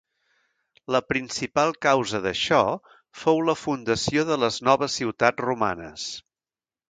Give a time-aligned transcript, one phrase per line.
[0.93, 2.61] La principal causa d'això
[3.25, 6.09] fou la fundació de les noves ciutats romanes.